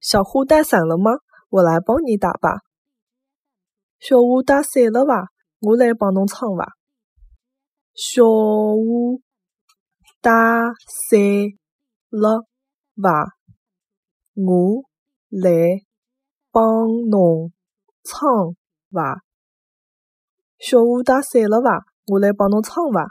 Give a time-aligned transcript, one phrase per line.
[0.00, 1.12] 小虎带伞了吗？
[1.50, 2.60] 我来帮你打吧。
[3.98, 5.28] 小虎带伞了伐？
[5.60, 6.72] 我来帮侬撑伐。
[7.94, 9.20] 小虎
[10.22, 11.20] 带伞
[12.08, 12.46] 了
[12.96, 13.36] 伐？
[14.34, 14.84] 我
[15.30, 15.82] 来
[16.50, 17.52] 帮侬
[18.02, 18.56] 撑
[18.90, 19.22] 伐。
[20.58, 21.84] 小虎带伞了伐？
[22.06, 23.10] 我来帮侬撑伐。